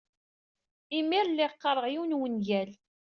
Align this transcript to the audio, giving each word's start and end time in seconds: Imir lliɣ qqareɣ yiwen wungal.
Imir 0.97 1.25
lliɣ 1.31 1.51
qqareɣ 1.55 1.85
yiwen 1.89 2.17
wungal. 2.17 2.69